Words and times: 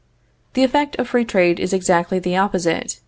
The 0.55 0.63
effect 0.63 0.95
of 0.95 1.09
free 1.09 1.25
trade 1.25 1.59
is 1.59 1.73
exactly 1.73 2.17
the 2.17 2.35
opposite. 2.35 2.97